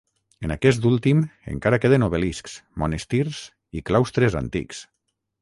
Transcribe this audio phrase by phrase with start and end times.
[0.45, 1.19] En aquest últim
[1.53, 3.43] encara queden obeliscs, monestirs
[3.81, 4.83] i claustres antics.